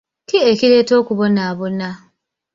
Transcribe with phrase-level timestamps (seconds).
[0.27, 1.89] Ki ekireeta okubonaabona?